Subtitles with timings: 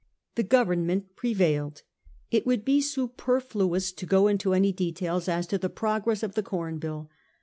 [0.33, 1.83] The Government prevailed.
[2.31, 6.33] It would be super fluous to go into any details as to the progress of
[6.33, 7.11] the Com Bill.